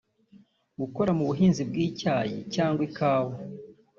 [0.79, 3.35] gukora mu buhinzi bw’icyayi cyangwa ikawa